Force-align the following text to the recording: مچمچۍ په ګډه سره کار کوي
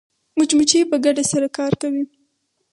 مچمچۍ 0.37 0.81
په 0.91 0.97
ګډه 1.03 1.23
سره 1.31 1.47
کار 1.57 1.73
کوي 1.81 2.03